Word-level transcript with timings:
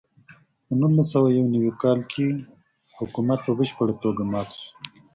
په 0.65 0.71
نولس 0.79 1.07
سوه 1.13 1.29
یو 1.37 1.45
نوي 1.55 1.71
کال 1.81 1.99
کې 2.11 2.27
حکومت 2.97 3.39
په 3.43 3.51
بشپړه 3.57 3.93
توګه 4.03 4.23
مات 4.31 4.49
شو. 4.59 4.69